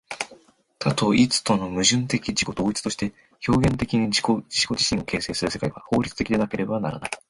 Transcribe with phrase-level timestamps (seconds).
[0.79, 3.13] 多と一との矛盾的自己同一として
[3.47, 7.11] 表現的に自己自身を形成する世界は、法律的でなければならない。